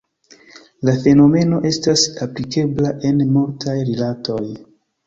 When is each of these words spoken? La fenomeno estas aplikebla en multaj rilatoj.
La 0.89 0.95
fenomeno 1.03 1.59
estas 1.73 2.07
aplikebla 2.29 2.97
en 3.13 3.25
multaj 3.39 3.79
rilatoj. 3.93 4.43